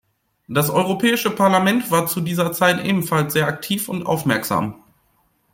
Das 0.47 0.71
Europäische 0.71 1.29
Parlament 1.29 1.91
war 1.91 2.07
zu 2.07 2.21
dieser 2.21 2.51
Zeit 2.53 2.83
ebenfalls 2.83 3.33
sehr 3.33 3.45
aktiv 3.45 3.87
und 3.87 4.03
aufmerksam. 4.07 4.83